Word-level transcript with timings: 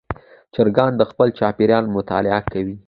چرګان 0.53 0.91
د 0.97 1.01
خپل 1.11 1.27
چاپېریال 1.39 1.85
مطالعه 1.95 2.41
کوي. 2.51 2.75